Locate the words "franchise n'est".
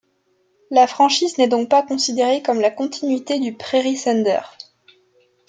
0.87-1.47